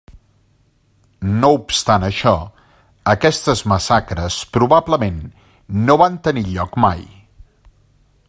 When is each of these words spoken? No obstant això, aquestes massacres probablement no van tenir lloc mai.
No 1.43 1.51
obstant 1.57 2.05
això, 2.07 2.33
aquestes 3.13 3.61
massacres 3.73 4.39
probablement 4.57 5.21
no 5.85 5.99
van 6.05 6.19
tenir 6.29 6.45
lloc 6.57 6.81
mai. 6.87 7.07